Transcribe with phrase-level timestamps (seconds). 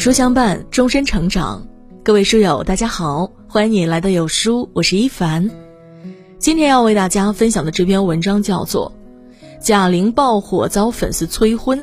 [0.00, 1.68] 书相伴，终身成长。
[2.02, 5.50] 各位书友，大家好，欢迎你来到有书，我是一凡。
[6.38, 8.90] 今天要为大家分享的这篇文章叫做
[9.62, 11.78] 《贾玲爆火遭粉丝催婚》，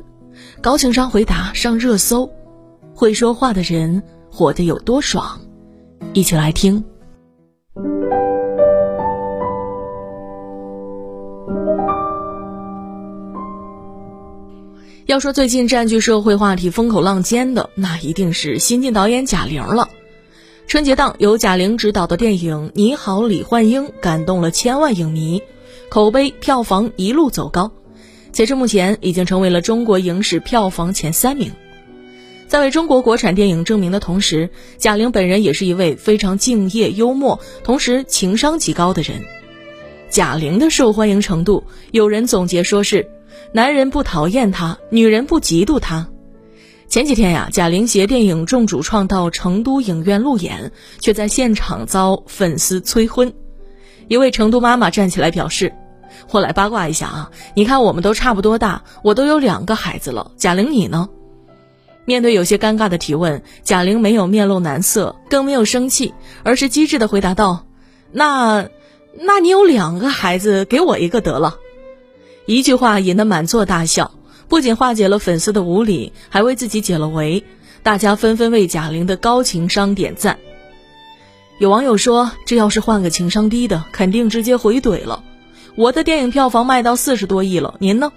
[0.61, 2.27] 高情商回答上热搜，
[2.95, 5.39] 会说话的人活得有多爽？
[6.13, 6.83] 一起来听。
[15.07, 19.87] 要说最近占据社会话题风口浪尖的，那一定是新晋导演贾玲了。
[20.67, 25.41] 春节档由贾玲执导的电影《你好，李焕英》感动了千万影迷，
[25.87, 27.71] 口碑票房一路走高，
[28.33, 31.53] 截至目前已经成为了中国影史票房前三名。
[32.49, 39.23] 在为中国国产电影证明的同时，贾玲本人也是一位非常敬业、幽默，同时情商极高的人。
[40.09, 43.09] 贾玲的受欢迎程度，有人总结说是。
[43.51, 46.07] 男人不讨厌她，女人不嫉妒她。
[46.87, 53.33] 前几天呀，贾玲携电影众主创到成都影院路演，却在现场遭粉丝催婚。
[54.07, 55.73] 一位成都妈妈站起来表示
[56.31, 61.09] ：“我来八卦一下啊，你看我们都差不多大，我都有两个孩子了，贾玲你呢？”
[62.05, 66.13] 面对有些尴尬的提问，贾玲没有面露难色，更没有生气，
[66.43, 67.65] 而是机智的回答道
[68.13, 68.69] ：“那，
[69.19, 71.57] 那你有两个孩子，给我一个得了。”
[72.47, 74.11] 一句话引得满座大笑，
[74.47, 77.43] 不仅化解了粉丝的无理，还为自己解了围。
[77.83, 80.39] 大家纷纷为贾玲的高情商点赞。
[81.59, 85.25] 有网友说：“这要是换个情商低的，肯定直接回怼了。”
[85.75, 88.13] 我的电影票房卖到四十多亿了，您呢？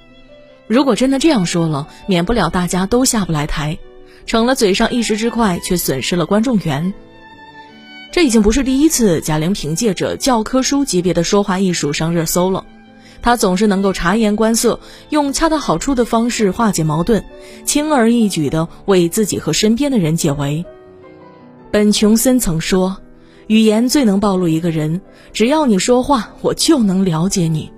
[0.68, 3.78] 如果真的这样说了，免不了大家都下不来台，
[4.26, 6.94] 成了嘴上一时之快，却损失了观众缘。
[8.12, 12.64] 这已经不是第一次贾玲凭借着教科书级别的说话艺术上热搜了。
[13.22, 17.24] 他总是能够察言观色，用恰到好处的方式化解矛盾，
[17.64, 20.64] 轻而易举地为自己和身边的人解围。
[21.70, 22.96] 本琼森曾说
[23.46, 25.00] ：“语言最能暴露一个人，
[25.32, 27.70] 只要你说话，我就能了解你。”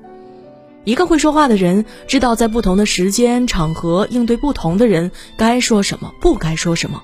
[0.85, 7.03] 一个会说话的人，知道在不同的时间场合应对不同的人该说什么，不该说什么。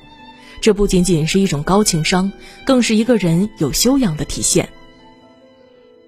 [0.60, 2.32] 这不仅仅是一种高情商，
[2.66, 4.68] 更是一个人有修养的体现。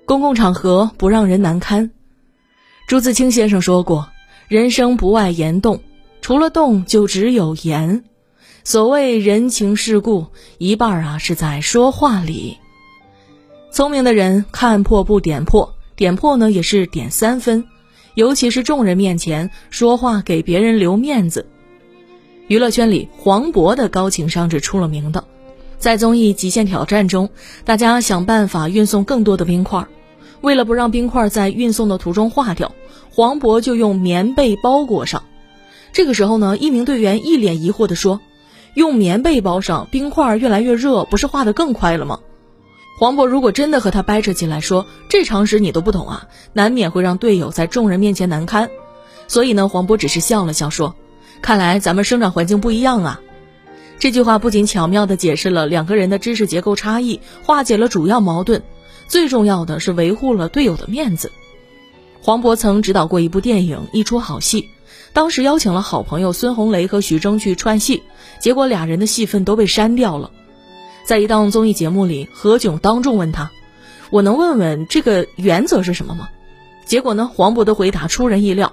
[0.04, 1.92] 公共场合不让人难堪。
[2.90, 4.08] 朱自清先生说过
[4.50, 5.80] ：“人生不外言动，
[6.20, 8.02] 除了动就只有言。
[8.64, 10.26] 所谓人情世故，
[10.58, 12.58] 一半啊是在说话里。
[13.70, 17.64] 聪明的人看破不点破，点破呢也是点三分。
[18.14, 21.46] 尤其是众人面前说话，给别人留面子。
[22.48, 25.22] 娱乐圈里，黄渤的高情商是出了名的。
[25.78, 27.30] 在综艺《极限挑战》中，
[27.64, 29.86] 大家想办法运送更多的冰块。”
[30.40, 32.72] 为了不让冰块在运送的途中化掉，
[33.10, 35.22] 黄渤就用棉被包裹上。
[35.92, 38.20] 这个时候呢，一名队员一脸疑惑地说
[38.74, 42.20] ：“用棉被包上，冰块越来越热，不是化得更快了吗？”
[42.98, 48.70] 黄渤如果真的和他掰扯起来，说这常识你都不懂啊，难免会让队友在众人面前难堪。
[49.26, 50.94] 所以呢，黄渤只是笑了笑说
[51.42, 53.20] ：“看来咱们生长环境不一样啊。”
[53.98, 58.62] 这句话不仅巧妙地解释了两个人的知识结构差异，化解了主要矛盾。
[59.10, 61.32] 最重要的是维护了队友的面子。
[62.22, 64.62] 黄渤曾执导过一部电影《一出好戏》，
[65.12, 68.04] 当时邀请了好朋友孙红雷和徐峥去串戏，
[68.38, 70.30] 结果俩人的戏份都被删掉了。
[71.04, 73.50] 在一档综艺节目里，何炅当众问他
[74.10, 76.28] ：“我能问问这个原则是什么吗？”
[76.86, 78.72] 结果呢，黄渤的回答出人意料：“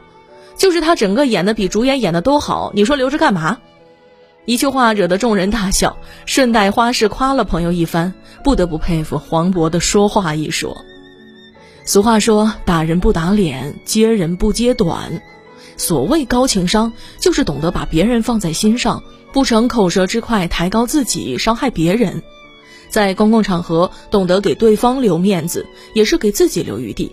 [0.55, 3.57] 就是他整个演的比主演演的都好，你说留着干嘛？”
[4.47, 8.13] 一句话惹得众人大笑，顺带花式夸了朋友一番，
[8.45, 10.73] 不得不佩服黄渤的说话艺术。
[11.83, 15.21] 俗话说：“打人不打脸，揭人不揭短。”
[15.75, 19.03] 所谓高情商，就是懂得把别人放在心上，
[19.33, 22.23] 不逞口舌之快，抬高自己，伤害别人。
[22.87, 27.11] 在公共场合，懂得给对方留面子，也是给自己留余地，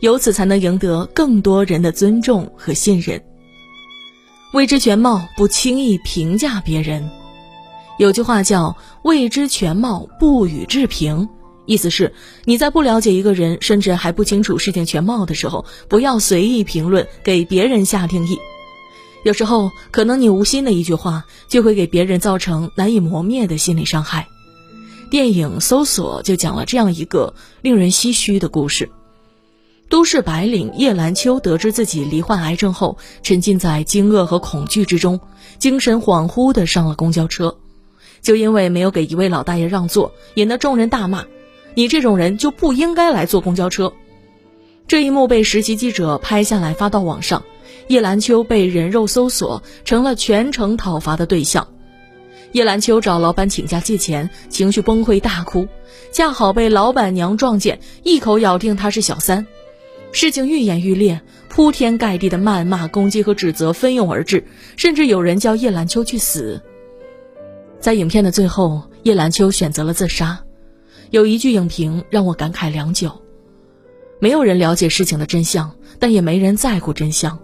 [0.00, 3.22] 由此才能赢得更多人的尊重和信任。
[4.52, 7.10] 未知全貌，不轻易评价别人。
[7.98, 11.30] 有句话叫“未知全貌，不予置评”，
[11.64, 12.12] 意思是
[12.44, 18.38] 你在不了解一个人，甚至还不清楚事情全貌的时候，不要随意评论，给别人下定义。
[19.24, 24.28] 有时候，可能你无心的一句话，就会给别人造成难以磨灭的心理伤害。
[25.10, 27.32] 电影《搜索》就讲了这样一个
[27.62, 28.90] 令人唏嘘的故事。
[29.92, 35.20] 都市白领叶兰秋得知自己罹患癌症后，沉浸在惊愕和恐惧之中，
[35.58, 37.58] 精神恍惚地上了公交车。
[38.22, 41.26] 就因为没有给一位老大爷让座，引得众人大骂
[41.76, 43.92] ：“你这种人就不应该来坐公交车。”
[44.88, 47.42] 这一幕被实习记者拍下来发到网上，
[47.88, 51.68] 叶兰秋被人肉搜索，成了全城讨伐的对象。
[52.52, 55.68] 叶兰秋找老板请假借钱，情绪崩溃大哭，
[56.12, 59.46] 恰好被老板娘撞见，一口咬定她是小三。
[60.12, 64.44] 事情愈演愈烈，铺天盖地的谩骂、攻击和指责蜂拥而至，
[64.76, 66.62] 甚至有人叫叶兰秋去死。
[67.80, 70.38] 在影片的最后，叶兰秋选择了自杀。
[71.10, 73.10] 有一句影评让我感慨良久：
[74.20, 77.38] 没有人了解事情的真相，但也没人在乎真相。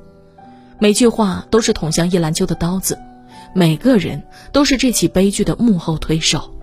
[0.78, 2.98] 每句话都是捅向叶兰秋的刀子。
[3.54, 4.22] 每个人
[4.52, 6.54] 都是这起悲剧的幕后推手。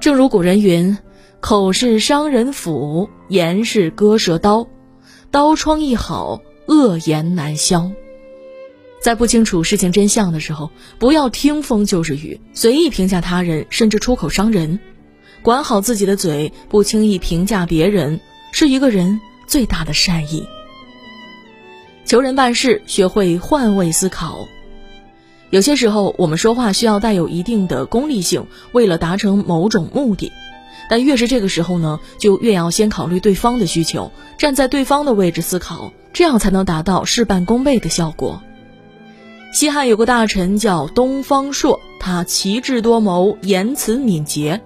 [0.00, 0.98] 正如古人云
[1.40, 4.68] ：“口是伤人斧，言是割舌刀，
[5.32, 7.90] 刀疮一好，恶言难消。”
[9.00, 14.78] 在不清楚事情真相的时候，不要听风就是雨，随意评价他人，甚至出口伤人。
[15.40, 18.20] 管好自己的嘴，不轻易评价别人，
[18.52, 20.46] 是一个人最大的善意。
[22.04, 24.46] 求人办事，学会换位思考。
[25.48, 30.30] 有些时候，我们说话需要带有一定的功利性，为了达成某种目的。
[30.92, 38.42] 但越是这个时候呢，就越要先考虑对方的需求，站在对方的位置思考，这样才能达到事半功倍的效果。
[39.54, 44.60] 西汉有个大臣叫东方朔，他奇智多谋，言辞敏捷。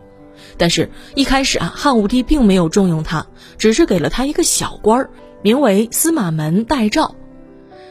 [0.57, 5.11] 但是，一开始啊，汉武帝并没有重用他，只是给了他一个小官儿，
[5.43, 7.15] 名为司马门待诏。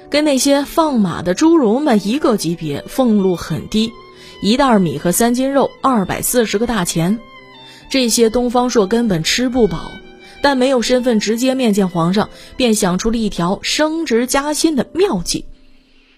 [0.09, 3.93] 跟那些放马的侏儒们一个级别，俸禄很低，
[4.41, 7.17] 一袋米和三斤肉，二百四十个大钱，
[7.89, 9.91] 这些东方朔根本吃不饱。
[10.41, 15.45] 但没有身份直接面见皇上，便想出了一条升职加薪的妙计。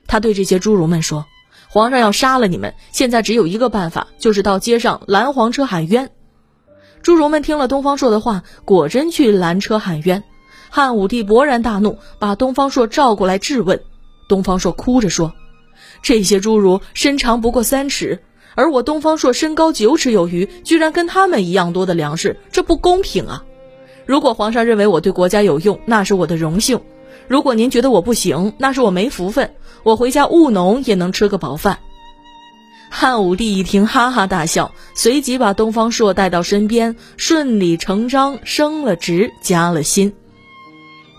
[0.05, 1.25] 他对这些侏儒们说
[1.69, 6.09] ：“皇上要杀了你们，现在只有一个办法，就是到街上拦黄车喊冤。”
[7.01, 10.23] 侏儒们听了东方朔的话，果真去拦车喊冤。
[10.69, 13.79] 汉武帝勃然大怒，把东方朔召过来质问。
[14.27, 15.33] 东方朔哭着说
[16.03, 18.23] ：“这些侏儒身长不过三尺，
[18.57, 23.45] 而我东方朔身高九尺有余，居然跟他们一样多的粮食，这不公平啊！
[24.07, 26.79] 如果皇上认为我对国家有用，那是我的荣幸；
[27.27, 29.53] 如果您觉得我不行，那是我没福分。
[29.83, 31.77] 我回家务农也能吃个饱饭。”
[32.89, 40.13] 汉武帝一听，哈哈大笑，随即把东方朔带到身边，顺理成章升了职，加了薪。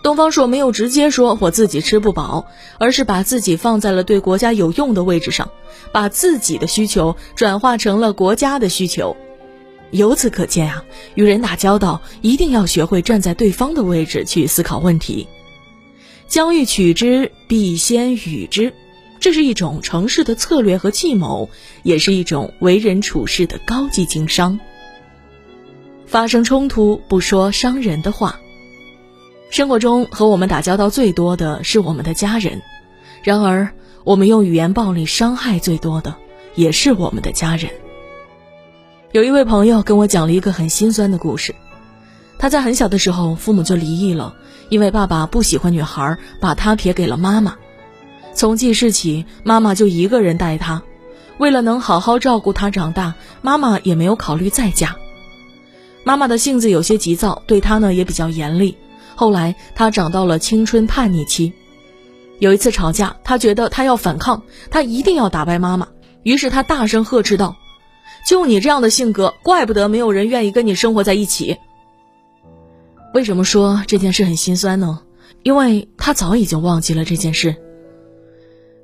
[0.08, 2.46] 东方朔没有直接说我自己吃不饱，
[2.78, 5.50] 而是把自己放在了对国家有用的位置上，
[5.93, 9.14] 把自己的需求转化成了国家的需求。
[9.90, 10.82] 由此可见啊，
[11.14, 15.28] 与人打交道一定要学会站在对方的位置去思考问题。
[16.26, 18.72] 将欲取之，必先予之，
[19.20, 21.50] 这是一种成事的策略和计谋，
[21.82, 24.58] 也是一种为人处事的高级经商。
[26.06, 28.40] 发生冲突不说伤人的话。
[29.50, 32.60] 生活中和我们打交道最多的是我们的家人，
[33.22, 33.70] 然而
[34.04, 36.14] 我们用语言暴力伤害最多的
[36.54, 37.70] 也是我们的家人。
[39.12, 41.54] 有一位朋友跟我讲了一个很心酸的故事，
[42.38, 44.34] 他在很小的时候父母就离异了，
[44.68, 47.56] 因为爸爸不喜欢女孩，把他撇给了妈妈。
[48.34, 50.82] 从记事起，妈妈就一个人带他，
[51.38, 54.96] 为了能好好照顾他长大，妈妈也没有考虑再嫁。
[56.04, 58.76] 妈妈的性子有些急躁，对他呢也比较严厉。
[59.19, 61.53] 后来，他长到了青春叛逆期。
[62.39, 65.89] 有一次吵架，他觉得他要反抗，他一定要打败妈妈。
[66.22, 67.56] 于是他大声呵斥道
[68.25, 71.56] ：“就你这样的性格，怪不得没有人愿意跟你生活在一起。”
[73.13, 75.01] 为什么说这件事很心酸呢？
[75.43, 77.56] 因为他早已经忘记了这件事。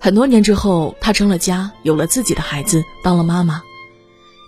[0.01, 3.63] 很多年之后，他成了家，有了自己的孩子，当了妈妈。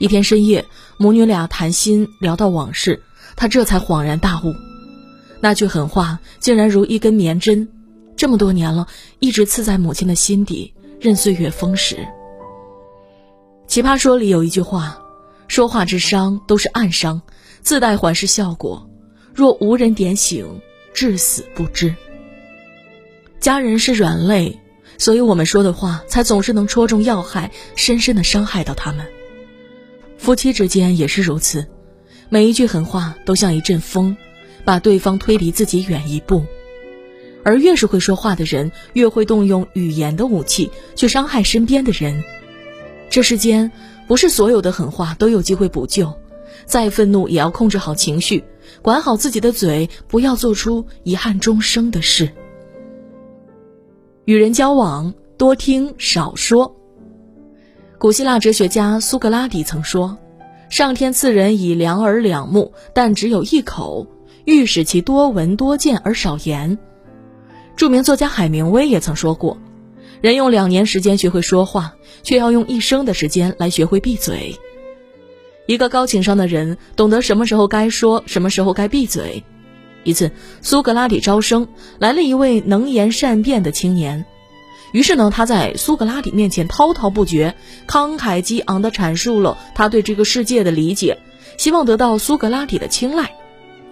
[0.01, 0.65] 一天深夜，
[0.99, 3.05] 母女俩谈心，聊到往事，
[3.37, 4.53] 他这才恍然大悟。
[5.47, 7.69] 那句狠话竟然如一根棉针，
[8.17, 8.89] 这么多年了，
[9.21, 11.99] 一直刺在母亲的心底，任岁月风蚀。
[13.69, 15.01] 奇葩说里有一句话
[15.47, 17.23] ：“说话之伤都是暗伤，
[17.63, 18.91] 自带缓释效果，
[19.33, 20.61] 若无人点醒，
[20.93, 21.95] 至死不知。”
[23.39, 24.59] 家人是软肋，
[24.99, 29.07] 所以我们说的话才总是能戳中要害，深深的伤害到他们。
[30.19, 31.69] 夫妻之间也是如此，
[32.31, 34.17] 每一句狠话都像一阵风。
[34.67, 36.45] 把对方推离自己远一步，
[37.45, 42.25] 而越是会说话的人，越会动用语言的武器去伤害身边的人。
[43.09, 43.71] 这世间
[44.09, 46.13] 不是所有的狠话都有机会补救，
[46.65, 48.43] 再愤怒也要控制好情绪，
[48.83, 52.29] 管好自己的嘴，不要做出遗憾终生的事。
[54.25, 56.75] 与人交往，多听少说。
[57.99, 60.19] 古希腊哲学家苏格拉底曾说
[60.69, 64.09] ：“上天赐人以两耳两目，但只有一口。”
[64.47, 66.79] 欲使其多闻多见而少言。
[67.77, 69.59] 著名作家海明威也曾说过
[70.23, 74.57] ：“人用两年时间学会说话，却要用一生的时间来学会闭嘴。
[75.67, 79.43] 一个高情商的人懂得什么时候该说，什么时候该闭嘴。
[80.05, 80.31] 一次，
[80.63, 81.67] 苏格拉底招生
[81.99, 84.25] 来了一位能言善辩的青年，
[84.93, 87.57] 于是呢，他在苏格拉底面前滔滔不绝、
[87.89, 91.19] 慷慨激昂地阐述了他对这个世界的理解，
[91.59, 93.35] 希望得到苏格拉底的青睐。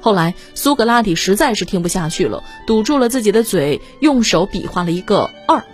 [0.05, 5.65] 后来，苏格拉底实在是听不下去了，堵住了自己的嘴，用手比划了一个二。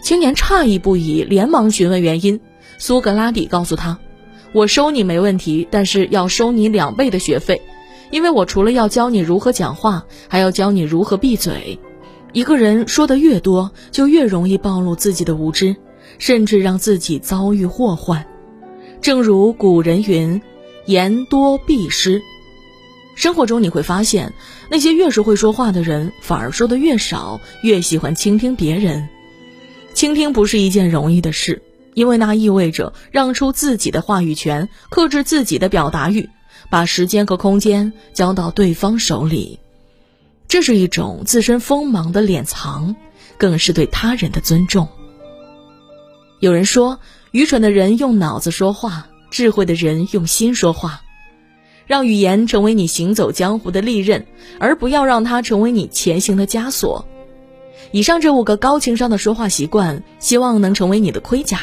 [0.00, 2.40] 青年诧异不已，连忙询问原因。
[2.78, 3.98] 苏格拉底告诉他
[4.54, 7.60] ：“我收你没问题，但是要收你两倍的学费，
[8.10, 11.78] 因为我除了要教你如何讲话，还要教你如何闭嘴。
[12.32, 15.76] 一个人说的越多，就越容易暴露自己的无知，
[16.16, 18.24] 甚至让自己遭遇祸患。
[19.02, 20.40] 正如古人云
[20.86, 22.22] ：‘言多必失。’
[23.20, 24.32] 生活中你会发现，
[24.70, 29.10] 那些越是会说话的人，反而说的越少，越喜欢倾听别人。”
[29.92, 31.60] 倾听不是一件容易的事，
[31.92, 36.30] 因为那意味着让出自己的话语权，克制自己的表达欲，
[36.70, 39.60] 把时间和空间交到对方手里。
[40.48, 42.96] 这是一种自身锋芒的敛藏，
[43.36, 44.88] 更是对他人的尊重。
[46.38, 47.00] 有人说，
[47.32, 51.02] 愚蠢的人用脑子说话，智慧的人用心说话。
[51.90, 54.24] 让语言成为你行走江湖的利刃，
[54.60, 57.04] 而不要让它成为你前行的枷锁。
[57.90, 61.58] 以上这五个高情商的说话习惯，希望能成为你的盔甲，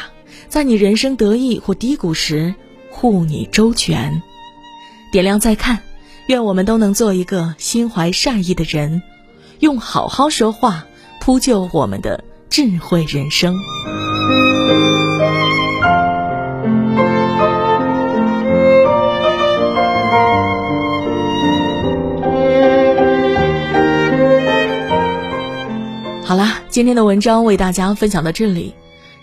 [0.49, 2.53] 在你人生得意或低谷时
[2.89, 4.21] 护你周全。
[5.13, 5.79] 点亮再看，
[6.27, 9.01] 愿我们都能做一个心怀善意的人，
[9.61, 10.87] 用好好说话
[11.21, 13.55] 铺就我们的智慧人生。
[26.77, 28.71] 今天的文章为大家分享到这里。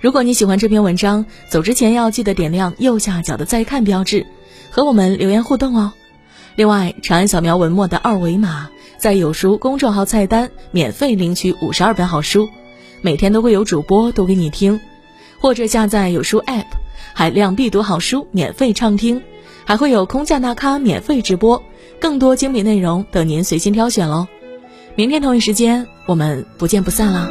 [0.00, 4.26] 如果你喜欢这篇文章，走之前要记得点亮右下角的再看标志，
[4.70, 5.92] 和我们留言互动哦。
[6.56, 8.68] 另外，长按扫描文末的二维码，
[8.98, 12.48] 在有书公众号菜单免费领取五十二本好书，
[13.02, 14.80] 每天都会有主播读给你听，
[15.38, 16.66] 或者下载有书 App，
[17.12, 19.22] 海量必读好书免费畅听，
[19.64, 21.62] 还会有空降大咖免费直播，
[22.00, 24.26] 更多精品内容等您随心挑选喽。
[24.96, 27.28] 明天同一时间，我们不见不散啦